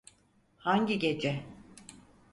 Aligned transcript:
Hangi 0.57 0.99
gece? 0.99 1.43